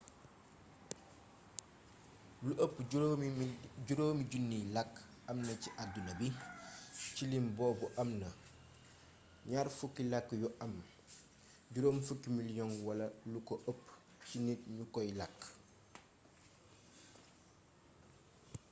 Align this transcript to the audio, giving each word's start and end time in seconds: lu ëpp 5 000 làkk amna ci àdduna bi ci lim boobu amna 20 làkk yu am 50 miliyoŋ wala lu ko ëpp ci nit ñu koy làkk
lu 2.45 2.53
ëpp 2.65 2.75
5 3.87 4.23
000 4.23 4.75
làkk 4.75 4.93
amna 5.29 5.53
ci 5.61 5.69
àdduna 5.81 6.11
bi 6.19 6.27
ci 7.13 7.23
lim 7.31 7.45
boobu 7.57 7.85
amna 8.01 8.27
20 9.51 10.01
làkk 10.11 10.29
yu 10.41 10.47
am 10.63 10.73
50 11.73 12.27
miliyoŋ 12.37 12.71
wala 12.85 13.05
lu 13.31 13.39
ko 13.47 13.55
ëpp 13.71 13.81
ci 14.27 14.37
nit 14.45 14.61
ñu 14.75 14.83
koy 14.93 15.09
làkk 15.19 15.39